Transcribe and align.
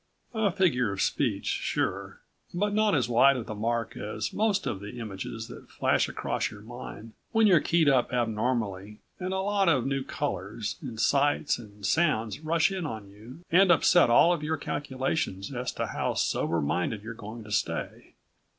A 0.33 0.51
figure 0.51 0.91
of 0.91 0.99
speech, 0.99 1.45
sure. 1.45 2.21
But 2.55 2.73
not 2.73 2.95
as 2.95 3.07
wide 3.07 3.37
of 3.37 3.45
the 3.45 3.53
mark 3.53 3.95
as 3.95 4.33
most 4.33 4.65
of 4.65 4.79
the 4.79 4.97
images 4.99 5.47
that 5.49 5.69
flash 5.69 6.09
across 6.09 6.49
your 6.49 6.61
mind 6.61 7.13
when 7.33 7.45
you're 7.45 7.59
keyed 7.59 7.87
up 7.87 8.11
abnormally 8.11 8.97
and 9.19 9.31
a 9.31 9.39
lot 9.41 9.69
of 9.69 9.85
new 9.85 10.03
colors, 10.03 10.77
and 10.81 10.99
sights 10.99 11.59
and 11.59 11.85
sounds 11.85 12.39
rush 12.39 12.71
in 12.71 12.87
on 12.87 13.11
you 13.11 13.41
and 13.51 13.71
upset 13.71 14.09
all 14.09 14.33
of 14.33 14.41
your 14.41 14.57
calculations 14.57 15.53
as 15.53 15.71
to 15.73 15.85
how 15.85 16.15
sober 16.15 16.61
minded 16.61 17.03
you're 17.03 17.13
going 17.13 17.43
to 17.43 17.51
stay. 17.51 18.15